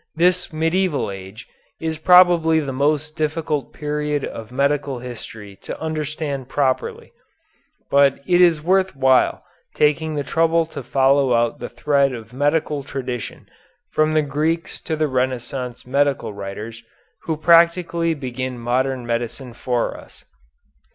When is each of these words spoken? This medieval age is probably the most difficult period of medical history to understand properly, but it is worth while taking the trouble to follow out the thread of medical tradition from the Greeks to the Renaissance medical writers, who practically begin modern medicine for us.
This 0.15 0.51
medieval 0.51 1.11
age 1.11 1.47
is 1.79 1.99
probably 1.99 2.59
the 2.59 2.73
most 2.73 3.15
difficult 3.15 3.71
period 3.71 4.25
of 4.25 4.51
medical 4.51 4.97
history 4.97 5.55
to 5.57 5.79
understand 5.79 6.49
properly, 6.49 7.11
but 7.91 8.19
it 8.25 8.41
is 8.41 8.63
worth 8.63 8.95
while 8.95 9.43
taking 9.75 10.15
the 10.15 10.23
trouble 10.23 10.65
to 10.65 10.81
follow 10.81 11.35
out 11.35 11.59
the 11.59 11.69
thread 11.69 12.13
of 12.13 12.33
medical 12.33 12.81
tradition 12.81 13.47
from 13.91 14.15
the 14.15 14.23
Greeks 14.23 14.81
to 14.85 14.95
the 14.95 15.07
Renaissance 15.07 15.85
medical 15.85 16.33
writers, 16.33 16.81
who 17.25 17.37
practically 17.37 18.15
begin 18.15 18.57
modern 18.57 19.05
medicine 19.05 19.53
for 19.53 19.95
us. 19.95 20.25